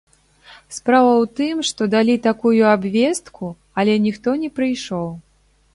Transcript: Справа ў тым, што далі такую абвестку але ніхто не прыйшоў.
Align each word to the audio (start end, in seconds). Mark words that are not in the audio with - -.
Справа 0.77 1.11
ў 1.17 1.25
тым, 1.39 1.55
што 1.69 1.81
далі 1.95 2.15
такую 2.27 2.61
абвестку 2.73 3.53
але 3.83 3.93
ніхто 4.09 4.29
не 4.45 4.49
прыйшоў. 4.59 5.07